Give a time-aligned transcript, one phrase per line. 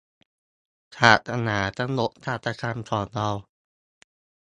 [0.97, 3.29] ศาสนากำหนดการกระทำของเรา